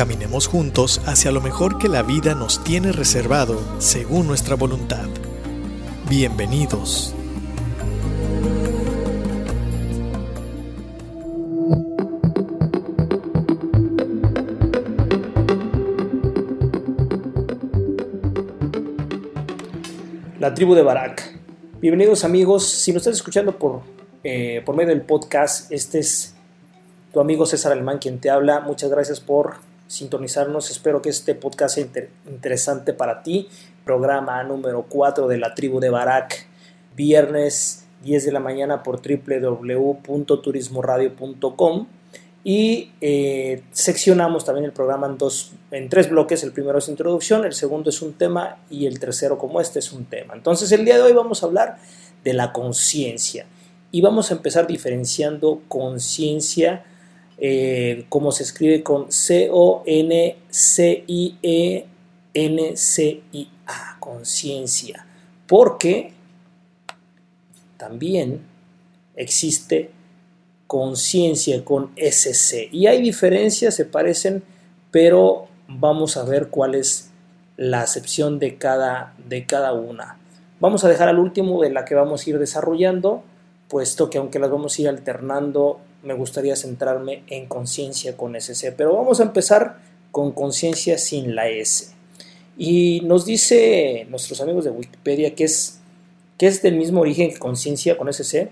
[0.00, 5.04] Caminemos juntos hacia lo mejor que la vida nos tiene reservado según nuestra voluntad.
[6.08, 7.14] Bienvenidos.
[20.38, 21.38] La tribu de Barak.
[21.82, 23.82] Bienvenidos amigos, si nos estás escuchando por,
[24.24, 26.34] eh, por medio del podcast, este es
[27.12, 28.60] tu amigo César Alemán quien te habla.
[28.60, 30.70] Muchas gracias por sintonizarnos.
[30.70, 31.88] Espero que este podcast sea
[32.30, 33.48] interesante para ti.
[33.84, 36.46] Programa número 4 de la tribu de Barak.
[36.94, 41.86] Viernes 10 de la mañana por www.turismoradio.com
[42.42, 46.44] y eh, seccionamos también el programa en, dos, en tres bloques.
[46.44, 49.90] El primero es introducción, el segundo es un tema y el tercero como este es
[49.92, 50.34] un tema.
[50.34, 51.78] Entonces el día de hoy vamos a hablar
[52.22, 53.46] de la conciencia
[53.90, 56.84] y vamos a empezar diferenciando conciencia
[57.42, 60.36] eh, como se escribe con C-O-N-C-I-E-N-C-I-A,
[63.98, 65.06] conciencia,
[65.46, 66.12] porque
[67.78, 68.42] también
[69.16, 69.90] existe
[70.66, 72.68] conciencia con SC.
[72.70, 74.42] Y hay diferencias, se parecen,
[74.90, 77.10] pero vamos a ver cuál es
[77.56, 80.18] la acepción de cada, de cada una.
[80.60, 83.22] Vamos a dejar al último de la que vamos a ir desarrollando,
[83.68, 88.72] puesto que aunque las vamos a ir alternando, me gustaría centrarme en conciencia con SC.
[88.76, 89.78] Pero vamos a empezar
[90.10, 91.92] con conciencia sin la S.
[92.56, 95.80] Y nos dice nuestros amigos de Wikipedia que es,
[96.36, 98.50] que es del mismo origen que conciencia con SC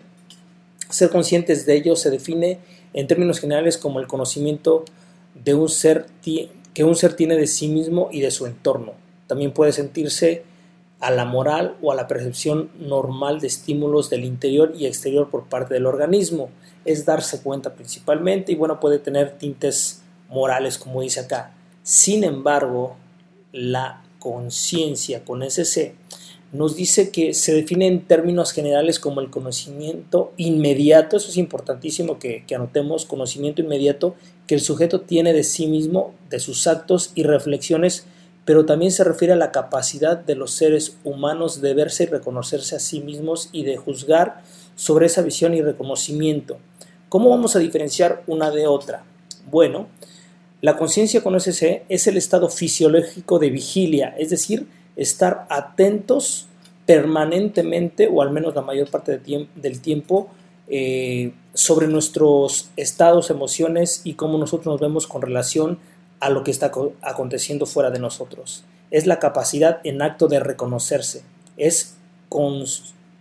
[0.91, 2.59] ser conscientes de ello se define
[2.95, 4.85] en términos generales como el conocimiento
[5.35, 8.95] de un ser que un ser tiene de sí mismo y de su entorno.
[9.27, 10.45] También puede sentirse
[11.01, 15.45] a la moral o a la percepción normal de estímulos del interior y exterior por
[15.45, 16.51] parte del organismo.
[16.85, 21.53] Es darse cuenta principalmente y bueno, puede tener tintes morales como dice acá.
[21.83, 22.97] Sin embargo,
[23.53, 25.65] la conciencia con ese
[26.53, 32.19] nos dice que se define en términos generales como el conocimiento inmediato, eso es importantísimo
[32.19, 34.15] que, anotemos, conocimiento inmediato
[34.47, 38.07] que el sujeto tiene de sí mismo, de sus actos y reflexiones,
[38.49, 42.77] pero también se refiere a la capacidad de los seres humanos de verse y reconocerse
[42.77, 44.41] a sí mismos y de juzgar
[44.75, 46.57] sobre esa visión y reconocimiento.
[47.11, 49.05] ¿Cómo vamos a diferenciar una de otra?
[49.51, 49.89] Bueno,
[50.63, 54.67] la conciencia con SC es el estado fisiológico de vigilia, es decir,
[54.97, 56.47] estar atentos
[56.87, 60.31] permanentemente, o al menos la mayor parte del tiempo,
[60.69, 65.79] eh, sobre nuestros estados, emociones y cómo nosotros nos vemos con relación
[66.21, 68.65] a lo que está aconteciendo fuera de nosotros.
[68.91, 71.23] Es la capacidad en acto de reconocerse,
[71.57, 71.97] es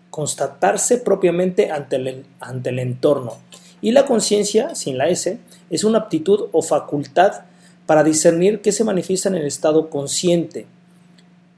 [0.09, 3.37] constatarse propiamente ante el, ante el entorno.
[3.81, 7.43] Y la conciencia, sin la S, es una aptitud o facultad
[7.85, 10.65] para discernir qué se manifiesta en el estado consciente,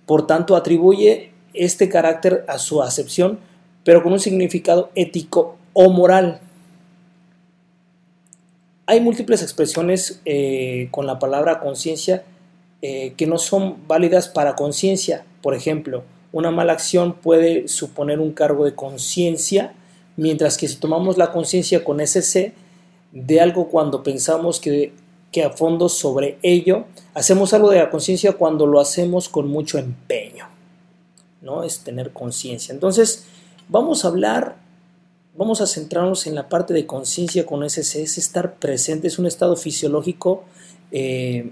[0.10, 3.38] por tanto, atribuye este carácter a su acepción,
[3.84, 6.42] pero con un significado ético o moral.
[8.90, 12.24] Hay múltiples expresiones eh, con la palabra conciencia
[12.82, 15.26] eh, que no son válidas para conciencia.
[15.44, 19.74] Por ejemplo, una mala acción puede suponer un cargo de conciencia,
[20.18, 22.54] mientras que si tomamos la conciencia con SC
[23.12, 24.92] de algo cuando pensamos que
[25.32, 26.86] que a fondo sobre ello.
[27.14, 30.46] Hacemos algo de la conciencia cuando lo hacemos con mucho empeño.
[31.42, 31.64] ¿no?
[31.64, 32.74] Es tener conciencia.
[32.74, 33.28] Entonces,
[33.68, 34.58] vamos a hablar,
[35.36, 39.26] vamos a centrarnos en la parte de conciencia con ese es estar presente, es un
[39.26, 40.44] estado fisiológico
[40.92, 41.52] eh,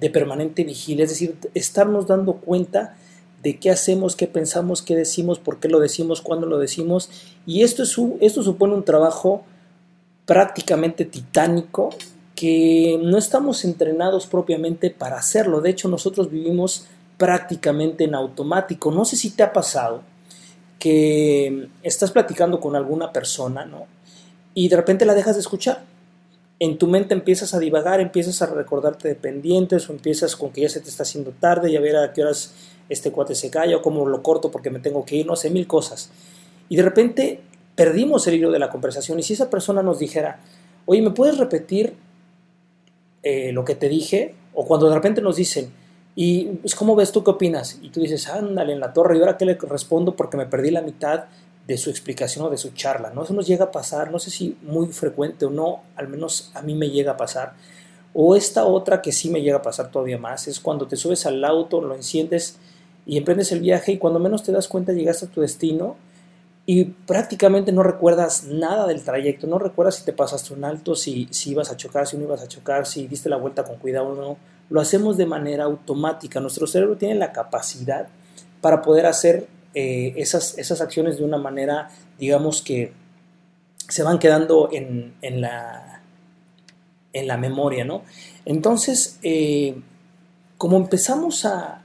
[0.00, 2.96] de permanente vigilia, es decir, estarnos dando cuenta
[3.42, 7.10] de qué hacemos, qué pensamos, qué decimos, por qué lo decimos, cuándo lo decimos.
[7.44, 9.44] Y esto, es esto supone un trabajo
[10.26, 11.90] prácticamente titánico
[12.36, 15.60] que no estamos entrenados propiamente para hacerlo.
[15.60, 16.86] De hecho, nosotros vivimos
[17.18, 18.90] prácticamente en automático.
[18.90, 20.02] No sé si te ha pasado
[20.82, 23.86] que estás platicando con alguna persona, ¿no?
[24.52, 25.84] Y de repente la dejas de escuchar.
[26.58, 30.62] En tu mente empiezas a divagar, empiezas a recordarte de pendientes o empiezas con que
[30.62, 32.54] ya se te está haciendo tarde y a ver a qué horas
[32.88, 35.50] este cuate se calla o cómo lo corto porque me tengo que ir, no sé,
[35.50, 36.10] mil cosas.
[36.68, 37.40] Y de repente
[37.76, 40.40] perdimos el hilo de la conversación y si esa persona nos dijera,
[40.86, 41.94] oye, ¿me puedes repetir
[43.22, 45.72] eh, lo que te dije, o cuando de repente nos dicen,
[46.14, 47.78] Y pues, ¿cómo ves tú qué opinas?
[47.80, 50.14] Y tú dices, ándale en la torre, ¿y ahora qué le respondo?
[50.14, 51.24] Porque me perdí la mitad
[51.66, 53.22] de su explicación o de su charla, ¿no?
[53.22, 56.62] Eso nos llega a pasar, no sé si muy frecuente o no, al menos a
[56.62, 57.54] mí me llega a pasar.
[58.12, 61.24] O esta otra que sí me llega a pasar todavía más, es cuando te subes
[61.24, 62.58] al auto, lo enciendes
[63.06, 65.96] y emprendes el viaje y cuando menos te das cuenta llegaste a tu destino
[66.64, 71.26] y prácticamente no recuerdas nada del trayecto, no recuerdas si te pasaste un alto, si,
[71.30, 74.08] si ibas a chocar, si no ibas a chocar, si diste la vuelta con cuidado
[74.08, 74.36] o no.
[74.72, 76.40] Lo hacemos de manera automática.
[76.40, 78.08] Nuestro cerebro tiene la capacidad
[78.62, 82.92] para poder hacer eh, esas, esas acciones de una manera, digamos que
[83.88, 86.00] se van quedando en, en, la,
[87.12, 88.02] en la memoria, ¿no?
[88.46, 89.78] Entonces, eh,
[90.56, 91.82] como empezamos a,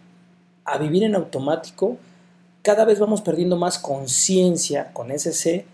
[0.63, 1.97] a vivir en automático,
[2.61, 5.65] cada vez vamos perdiendo más conciencia con ese C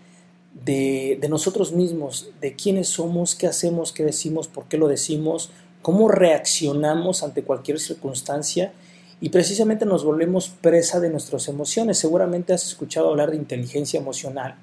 [0.64, 5.50] de, de, nosotros mismos, de quiénes somos, qué hacemos, qué decimos, por qué lo decimos,
[5.84, 8.72] cómo reaccionamos ante cualquier circunstancia
[9.20, 11.98] y precisamente nos volvemos presa de nuestras emociones.
[11.98, 14.54] Seguramente has escuchado hablar de inteligencia emocional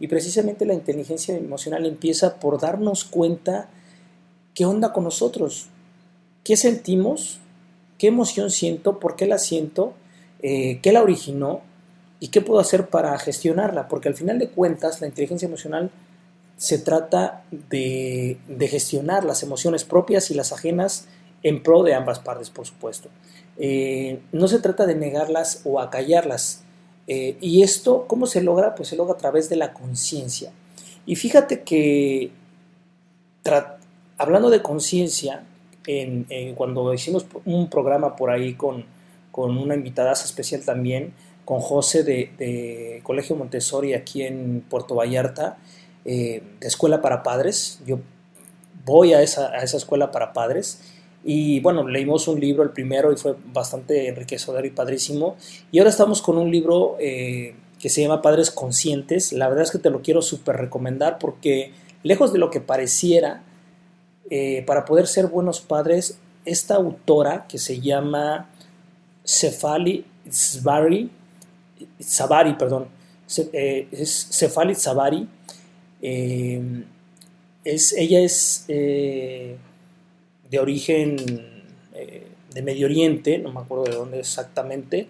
[0.00, 3.68] y precisamente la inteligencia emocional empieza por darnos cuenta
[4.54, 5.66] qué onda con nosotros,
[6.44, 7.40] qué sentimos,
[7.98, 9.92] qué emoción siento, por qué la siento,
[10.40, 11.60] eh, qué la originó
[12.20, 13.88] ¿Y qué puedo hacer para gestionarla?
[13.88, 15.90] Porque al final de cuentas la inteligencia emocional
[16.60, 18.36] se trata de,
[18.68, 21.08] gestionar las emociones propias y las ajenas
[21.42, 23.08] en pro de ambas partes, por supuesto.
[23.56, 26.62] Eh, no se trata de negarlas o acallarlas.
[27.06, 28.74] Eh, y esto, ¿cómo se logra?
[28.74, 30.52] Pues se logra a través de la conciencia.
[31.06, 32.30] Y fíjate que,
[34.18, 35.44] hablando de conciencia,
[36.56, 38.84] cuando hicimos un programa por ahí con,
[39.32, 41.14] con una invitada especial también,
[41.46, 45.56] con José de, Colegio Montessori aquí en Puerto Vallarta,
[46.04, 47.80] eh, de escuela para padres.
[47.86, 48.00] Yo
[48.84, 50.80] voy a esa, a esa escuela para padres
[51.22, 55.36] y bueno, leímos un libro, el primero, y fue bastante enriquecedor y padrísimo.
[55.70, 59.32] Y ahora estamos con un libro eh, que se llama Padres Conscientes.
[59.32, 61.72] La verdad es que te lo quiero súper recomendar porque
[62.02, 63.42] lejos de lo que pareciera,
[64.30, 68.48] eh, para poder ser buenos padres, esta autora que se llama
[69.26, 71.10] Cefali Zvari,
[71.98, 72.88] Sabari, perdón,
[73.52, 75.28] eh, es Cefalit Sabari.
[76.02, 76.62] Eh,
[77.64, 79.56] es, ella es eh,
[80.50, 81.16] de origen
[82.54, 85.06] de Medio Oriente, no me acuerdo de dónde exactamente,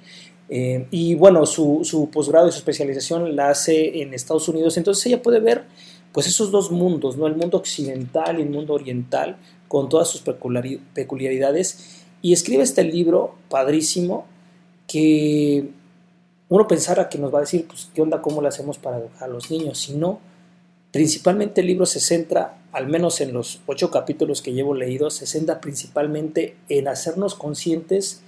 [0.49, 5.23] y bueno, su, su posgrado y su especialización la hace en Estados Unidos, entonces ella
[5.23, 5.65] puede ver
[6.13, 7.27] pues esos dos mundos, ¿no?
[7.27, 9.37] el mundo occidental y el mundo oriental,
[9.69, 14.27] con todas sus peculiaridades, y escribe este libro padrísimo
[14.87, 15.71] que
[16.49, 18.21] uno pensara que nos va a decir, pues, ¿qué onda?
[18.21, 19.79] ¿Cómo lo hacemos para educar a los niños?
[19.79, 20.19] Si no,
[20.93, 25.27] principalmente el libro se centra, al menos en los ocho capítulos que llevo leídos, se
[25.27, 28.23] centra principalmente en hacernos conscientes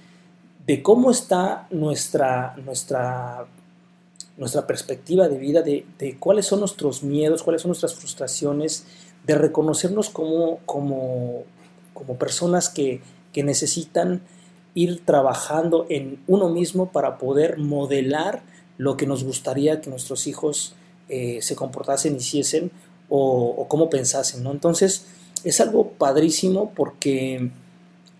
[0.65, 3.45] de cómo está nuestra, nuestra,
[4.37, 5.85] nuestra perspectiva de vida, de,
[6.19, 8.85] cuáles son nuestros miedos, cuáles son nuestras frustraciones,
[9.25, 11.43] de reconocernos como, como,
[11.93, 13.01] como personas que,
[13.33, 14.21] que necesitan
[14.73, 18.41] ir trabajando en uno mismo para poder modelar
[18.77, 20.75] lo que nos gustaría que nuestros hijos
[21.09, 22.71] eh, se comportasen, hiciesen
[23.09, 24.51] o, cómo pensasen, ¿no?
[24.51, 25.05] Entonces,
[25.43, 27.51] es algo padrísimo porque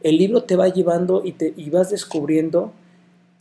[0.02, 2.74] el libro te va llevando y, te, y vas descubriendo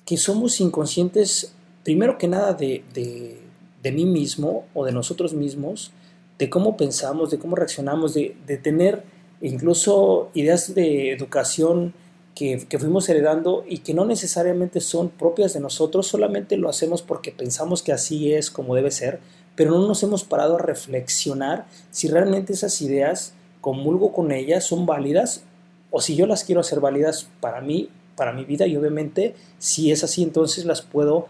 [0.07, 3.39] que somos inconscientes, primero que nada, de, de,
[3.83, 5.91] de, mí mismo o de nosotros mismos,
[6.39, 9.03] de cómo pensamos, de cómo reaccionamos, de, de tener
[9.41, 11.93] incluso ideas de educación
[12.35, 17.31] que, fuimos heredando y que no necesariamente son propias de nosotros, solamente lo hacemos porque
[17.31, 19.21] pensamos que así es como debe ser,
[19.55, 24.87] pero no nos hemos parado a reflexionar si realmente esas ideas, comulgo con ellas, son
[24.87, 25.45] válidas
[25.91, 29.93] o si yo las quiero hacer válidas para mí, para mi vida y obviamente si
[29.93, 31.29] es así entonces las puedo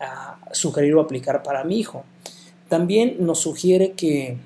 [0.00, 2.04] ah, sugerir o aplicar para mi hijo.
[2.68, 4.38] También nos sugiere que,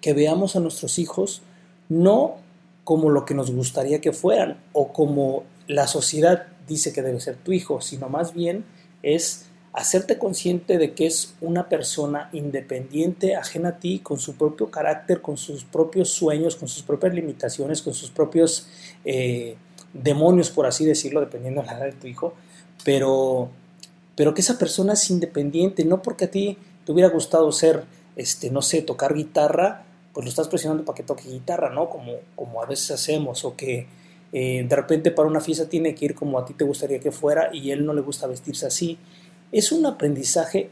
[0.00, 1.42] que veamos a nuestros hijos
[1.88, 2.36] no
[2.84, 7.36] como lo que nos gustaría que fueran o como la sociedad dice que debe ser
[7.36, 8.64] tu hijo, sino más bien
[9.02, 14.70] es hacerte consciente de que es una persona independiente, ajena a ti, con su propio
[14.70, 18.68] carácter, con sus propios sueños, con sus propias limitaciones, con sus propios
[19.04, 19.56] eh,
[19.92, 22.34] demonios, por así decirlo, dependiendo de la edad de tu hijo,
[22.84, 23.50] pero,
[24.14, 28.50] pero que esa persona es independiente, no porque a ti te hubiera gustado ser, este,
[28.52, 31.90] no sé, tocar guitarra, pues lo estás presionando para que toque guitarra, ¿no?
[31.90, 33.88] Como, como a veces hacemos, o que
[34.32, 37.12] eh, de repente para una fiesta tiene que ir como a ti te gustaría que
[37.12, 38.96] fuera y él no le gusta vestirse así.
[39.52, 40.70] Es un aprendizaje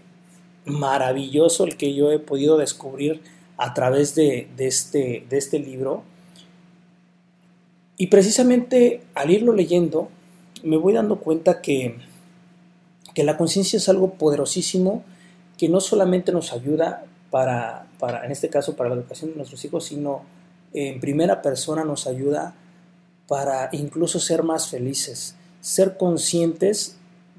[0.65, 3.21] maravilloso el que yo he podido descubrir
[3.57, 6.05] a través de, este, de este libro.
[7.97, 10.09] Y precisamente al irlo leyendo,
[10.63, 11.99] me voy dando cuenta que,
[13.15, 15.05] que la conciencia es algo poderosísimo
[15.59, 19.65] que no solamente nos ayuda para, para, en este caso, para la educación de nuestros
[19.65, 20.25] hijos, sino
[20.75, 22.53] en primera persona nos ayuda
[23.29, 26.97] para incluso ser más felices, ser conscientes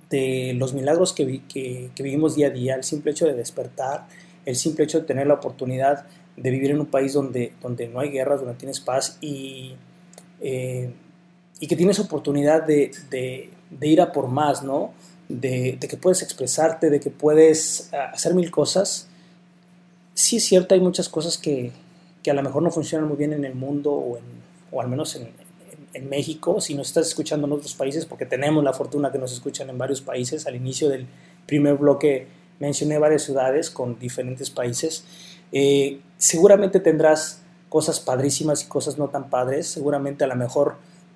[0.09, 4.07] de los milagros que, que, vivimos día a día, el simple hecho de despertar,
[4.45, 6.05] el simple hecho de tener la oportunidad
[6.37, 9.75] de vivir en un país donde, donde no hay guerras, donde tienes paz y,
[10.39, 10.93] eh,
[11.59, 14.93] y que tienes oportunidad de, de, ir a por más, ¿no?
[15.27, 19.09] De, de, que puedes expresarte, de que puedes ah, hacer mil cosas.
[20.13, 21.71] Sí es cierto, hay muchas cosas que,
[22.21, 24.23] que a lo mejor no funcionan muy bien en el mundo o, en,
[24.71, 25.29] o al menos en,
[25.93, 29.31] en México, si nos estás escuchando en otros países, porque tenemos la fortuna que nos
[29.31, 31.07] escuchan en varios países, al inicio del
[31.45, 32.27] primer bloque
[32.59, 35.03] mencioné varias ciudades con diferentes países,
[35.51, 40.75] eh, seguramente tendrás cosas padrísimas y cosas no tan padres, seguramente a lo mejor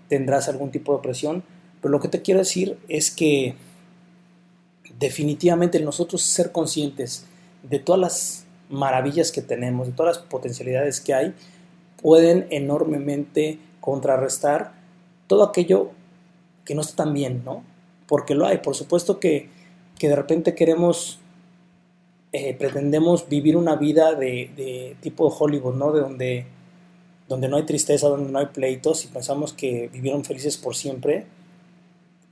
[0.09, 1.43] tendrás algún tipo de presión,
[1.81, 3.55] pero lo que te quiero decir es que
[4.99, 7.25] definitivamente nosotros ser conscientes
[7.63, 11.33] de todas las maravillas que tenemos, de todas las potencialidades que hay,
[12.01, 14.73] pueden enormemente contrarrestar
[15.27, 15.91] todo aquello
[16.65, 17.63] que no está tan bien, ¿no?
[18.07, 19.49] Porque lo hay, por supuesto que,
[19.99, 21.19] de repente queremos,
[22.33, 25.91] eh, pretendemos vivir una vida de, tipo Hollywood, ¿no?
[25.91, 26.45] De donde,
[27.27, 31.25] donde no hay tristeza, donde no hay pleitos y pensamos que vivieron felices por siempre.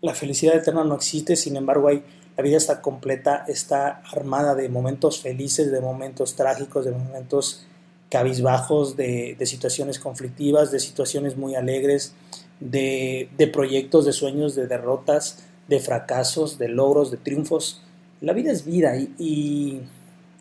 [0.02, 2.04] La felicidad eterna no existe, sin embargo hay,
[2.38, 7.66] la vida está completa, está armada de momentos felices, de momentos trágicos, de momentos
[8.10, 12.14] cabizbajos, de, situaciones conflictivas, de situaciones muy alegres,
[12.60, 17.82] de, proyectos, de sueños, de derrotas, de fracasos, de logros, de triunfos.
[18.22, 19.82] La vida es vida y,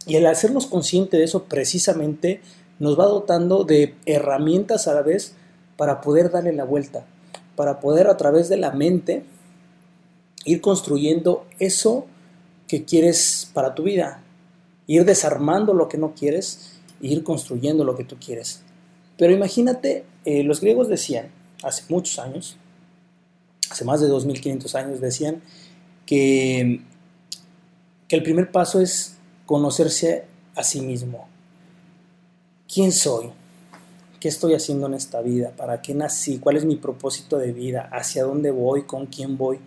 [0.07, 2.41] y el hacernos consciente de eso precisamente
[2.79, 5.35] nos va dotando de herramientas a la vez
[5.77, 7.07] para poder darle la vuelta,
[7.55, 9.25] para poder a través de la mente
[10.45, 12.07] ir construyendo eso
[12.69, 14.23] que quieres para tu vida,
[14.87, 18.63] ir desarmando lo que no quieres ir construyendo lo que tú quieres.
[19.19, 21.29] Pero imagínate, eh, los griegos decían,
[21.63, 22.57] hace muchos años,
[23.71, 25.43] hace más de 2500 años, decían
[26.07, 26.81] que,
[28.09, 30.25] que el primer paso es conocerse
[30.55, 31.29] a sí mismo.
[32.73, 33.31] ¿Quién soy?
[34.19, 35.53] ¿Qué estoy haciendo en esta vida?
[35.55, 36.39] ¿Para qué nací?
[36.39, 37.89] ¿Cuál es mi propósito de vida?
[37.93, 38.85] ¿Hacia dónde voy?
[38.85, 39.61] ¿Con quién voy?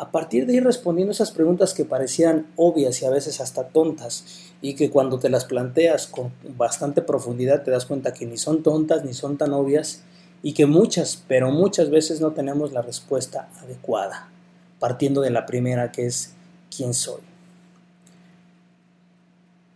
[0.00, 4.24] A partir de ir respondiendo esas preguntas que parecían obvias y a veces hasta tontas,
[4.62, 8.62] y que cuando te las planteas con bastante profundidad te das cuenta que ni son
[8.62, 10.00] tontas ni son tan obvias,
[10.42, 14.30] y que muchas, pero muchas veces no tenemos la respuesta adecuada,
[14.78, 16.32] partiendo de la primera que es
[16.74, 17.20] ¿quién soy?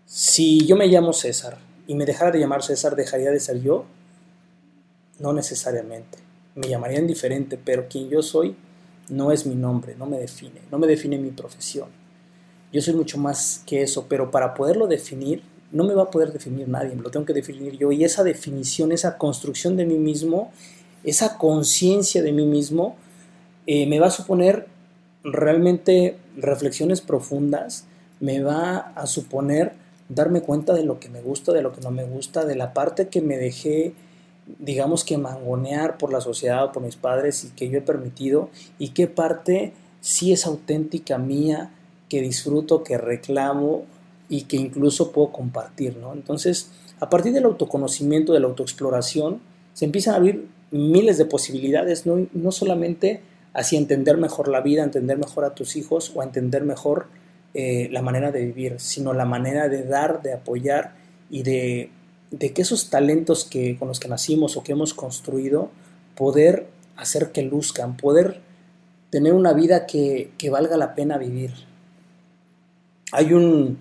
[0.06, 3.84] Si yo me llamo César y me dejara de llamar César, ¿dejaría de ser yo?
[5.18, 6.16] No necesariamente.
[6.54, 8.56] Me llamaría indiferente, pero quien yo soy
[9.08, 11.88] no es mi nombre, no me define, no me define mi profesión.
[12.72, 16.32] Yo soy mucho más que eso, pero para poderlo definir, no me va a poder
[16.32, 17.92] definir nadie, me lo tengo que definir yo.
[17.92, 20.52] Y esa definición, esa construcción de mí mismo,
[21.04, 22.96] esa conciencia de mí mismo,
[23.66, 24.66] eh, me va a suponer
[25.22, 27.86] realmente reflexiones profundas,
[28.20, 29.72] me va a suponer
[30.08, 32.74] darme cuenta de lo que me gusta, de lo que no me gusta, de la
[32.74, 33.94] parte que me dejé
[34.46, 38.50] digamos que mangonear por la sociedad o por mis padres y que yo he permitido
[38.78, 41.70] y qué parte sí es auténtica mía,
[42.08, 43.84] que disfruto, que reclamo
[44.28, 46.12] y que incluso puedo compartir, ¿no?
[46.12, 46.70] Entonces,
[47.00, 49.40] a partir del autoconocimiento, de la autoexploración,
[49.72, 53.22] se empiezan a abrir miles de posibilidades, no, no solamente
[53.54, 57.06] hacia entender mejor la vida, entender mejor a tus hijos o entender mejor
[57.54, 60.94] eh, la manera de vivir, sino la manera de dar, de apoyar
[61.30, 61.90] y de
[62.38, 65.70] de que esos talentos que, con los que nacimos o que hemos construido,
[66.16, 68.40] poder hacer que luzcan, poder
[69.10, 71.52] tener una vida que, valga la pena vivir.
[73.12, 73.78] Hay un,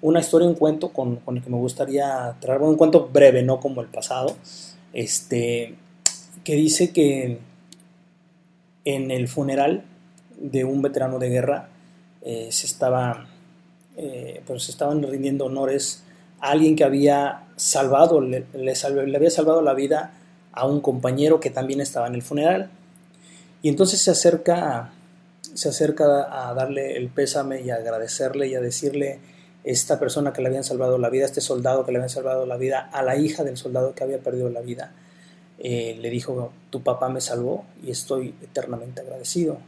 [0.00, 3.80] una historia, un cuento con, el que me gustaría traer, un cuento breve, no como
[3.80, 4.36] el pasado,
[4.92, 5.74] este,
[6.44, 7.38] que dice que
[8.84, 9.84] en el funeral
[10.40, 11.68] de un veterano de guerra
[12.22, 13.26] eh, se, estaba,
[13.96, 16.04] eh, pues estaban rindiendo honores
[16.40, 20.12] alguien que había salvado, le, había salvado la vida
[20.52, 22.70] a un compañero que también estaba en el funeral.
[23.62, 24.92] Y entonces se acerca,
[25.54, 29.18] se acerca a darle el pésame y a agradecerle y a decirle
[29.64, 32.56] esta persona que le habían salvado la vida, este soldado que le habían salvado la
[32.56, 34.92] vida, a la hija del soldado que había perdido la vida,
[35.58, 39.58] eh, le dijo, tu papá me salvó y estoy eternamente agradecido.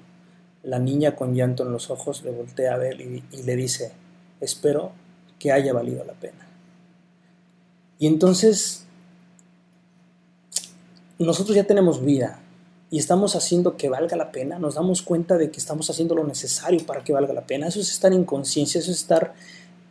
[0.62, 3.92] La niña con llanto en los ojos le voltea a ver y le dice,
[4.40, 4.92] espero
[5.38, 6.49] que haya valido la pena.
[8.00, 8.84] Y entonces
[11.20, 12.40] nosotros ya tenemos vida,
[12.90, 16.24] y estamos haciendo que valga la pena, nos damos cuenta de que estamos haciendo lo
[16.24, 17.68] necesario para que valga la pena.
[17.68, 19.34] Eso es estar en conciencia, eso es estar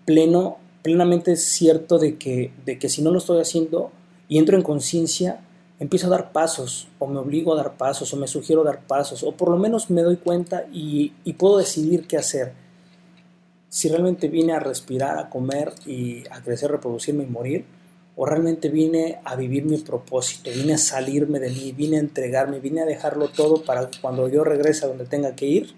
[0.05, 3.91] pleno, plenamente cierto de que, de que si no lo estoy haciendo
[4.27, 5.39] y entro en conciencia,
[5.79, 9.23] empiezo a dar pasos, o me obligo a dar pasos, o me sugiero dar pasos,
[9.23, 12.51] o por lo menos me doy cuenta y, y puedo decidir qué hacer.
[13.69, 17.65] Si realmente vine a respirar, a comer y a crecer, reproducirme y morir,
[18.21, 22.59] o realmente vine a vivir mi propósito, vine a salirme de mí, vine a entregarme,
[22.59, 25.73] vine a dejarlo todo para que cuando yo regrese a donde tenga que ir,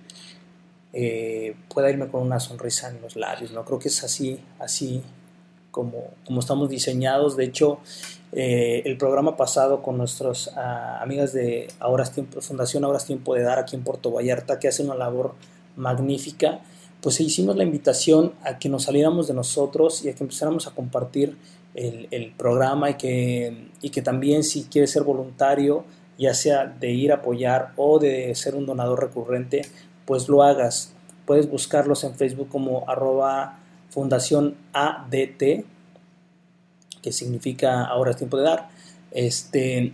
[0.92, 3.52] eh, pueda irme con una sonrisa en los labios.
[3.52, 3.64] ¿no?
[3.64, 5.04] Creo que es así, así
[5.70, 7.38] como, como estamos diseñados.
[7.38, 7.78] De hecho,
[8.32, 13.36] eh, el programa pasado con nuestras ah, amigas de Ahora Tiempo, Fundación Ahora es Tiempo
[13.36, 15.36] de Dar aquí en Puerto Vallarta, que hacen una labor
[15.76, 16.62] magnífica,
[17.04, 20.72] pues hicimos la invitación a que nos saliéramos de nosotros y a que empezáramos a
[20.72, 21.38] compartir
[21.76, 25.86] el, programa y que, y que también si quieres ser voluntario,
[26.18, 29.64] ya sea de ir a apoyar o de ser un donador recurrente,
[30.06, 30.94] pues lo hagas.
[31.26, 33.60] Puedes buscarlos en Facebook como arroba
[33.90, 35.66] fundación ADT,
[37.02, 38.70] que significa ahora es tiempo de dar.
[39.12, 39.94] Este,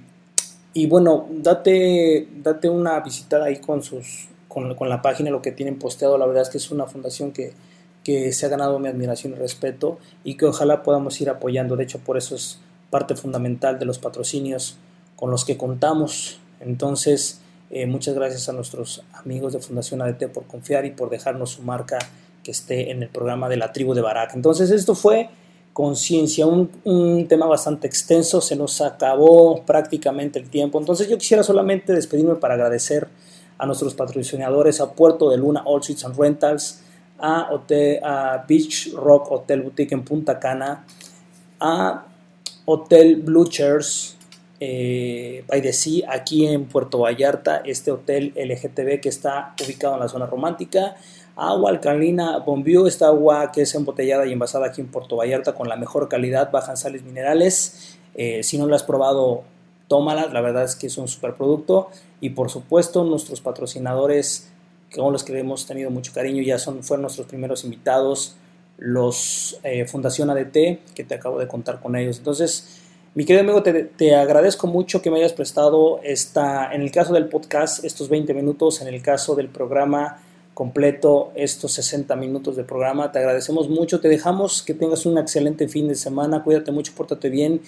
[0.74, 5.51] y bueno, date, date una visitada ahí con, sus, con, con la página, lo que
[5.51, 6.17] tienen posteado.
[6.17, 7.53] La verdad es que es una fundación que,
[8.07, 11.75] que se ha ganado mi admiración y respeto y que ojalá podamos ir apoyando.
[11.75, 12.57] De hecho, por eso es
[12.89, 14.77] parte fundamental de los patrocinios
[15.17, 16.39] con los que contamos.
[16.61, 21.49] Entonces, eh, muchas gracias a nuestros amigos de Fundación ADT por confiar y por dejarnos
[21.49, 21.99] su marca
[22.45, 24.35] que esté en el programa de la tribu de Barak.
[24.35, 25.29] Entonces, esto fue
[25.73, 30.79] conciencia, un, un, tema bastante extenso, se nos acabó prácticamente el tiempo.
[30.79, 33.09] Entonces, yo quisiera solamente despedirme para agradecer
[33.57, 36.83] a nuestros patrocinadores, a Puerto de Luna, All Suites and Rentals,
[37.19, 40.86] a, hotel, a Beach Rock Hotel Boutique en Punta Cana,
[41.59, 42.05] a
[42.65, 44.17] Hotel Blue Chairs
[44.59, 50.00] eh, by the Sea aquí en Puerto Vallarta, este hotel LGTB que está ubicado en
[50.01, 50.95] la zona romántica.
[51.36, 55.70] Agua alcalina Bombio, esta agua que es embotellada y envasada aquí en Puerto Vallarta con
[55.70, 57.98] la mejor calidad, bajan sales minerales.
[58.15, 59.44] Eh, si no lo has probado,
[59.87, 61.89] tómala, la verdad es que es un super producto.
[62.20, 64.50] Y por supuesto, nuestros patrocinadores
[64.95, 68.35] con los que hemos tenido mucho cariño, ya son, fueron nuestros primeros invitados,
[68.77, 72.17] los eh, Fundación ADT, que te acabo de contar con ellos.
[72.17, 72.81] Entonces,
[73.15, 77.13] mi querido amigo, te, te, agradezco mucho que me hayas prestado esta, en el caso
[77.13, 80.19] del podcast, estos 20 minutos, en el caso del programa
[80.53, 83.11] completo, estos 60 minutos de programa.
[83.11, 87.29] Te agradecemos mucho, te dejamos que tengas un excelente fin de semana, cuídate mucho, pórtate
[87.29, 87.61] bien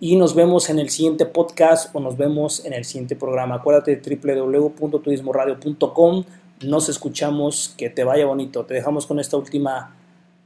[0.00, 3.54] y nos vemos en el siguiente podcast o nos vemos en el siguiente programa.
[3.54, 6.24] Acuérdate de www.turismoradio.com
[6.64, 8.64] nos escuchamos, que te vaya bonito.
[8.64, 9.94] Te dejamos con esta última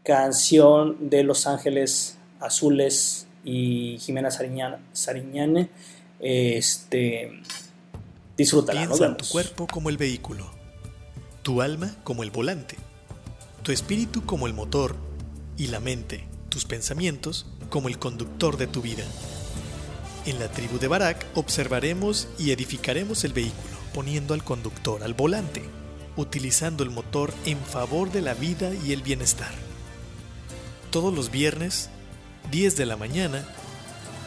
[0.02, 5.70] canción de Los Ángeles Azules y Jimena Sariñane.
[6.20, 7.40] Este,
[8.36, 8.86] disfrútala.
[8.86, 10.50] Piensa en tu cuerpo como el vehículo,
[11.42, 12.76] tu alma como el volante,
[13.62, 14.96] tu espíritu como el motor
[15.56, 19.04] y la mente, tus pensamientos como el conductor de tu vida.
[20.26, 25.62] En la tribu de Barak observaremos y edificaremos el vehículo, poniendo al conductor al volante
[26.18, 29.52] utilizando el motor en favor de la vida y el bienestar.
[30.90, 31.88] Todos los viernes,
[32.50, 33.46] 10 de la mañana,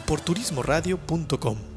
[0.06, 1.71] por turismoradio.com.